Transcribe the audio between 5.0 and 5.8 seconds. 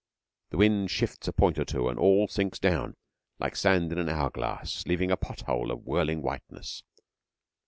a pot hole